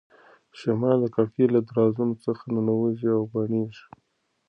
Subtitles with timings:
[0.59, 3.83] شمال د کړکۍ له درزونو څخه ننوځي او بڼیږي.